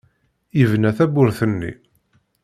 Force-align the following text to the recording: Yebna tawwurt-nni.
Yebna 0.59 0.91
tawwurt-nni. 0.97 1.71